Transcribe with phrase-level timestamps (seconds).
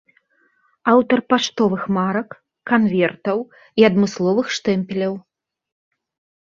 [0.93, 2.29] Аўтар паштовых марак,
[2.73, 3.37] канвертаў
[3.83, 5.15] і адмысловых штэмпеляў.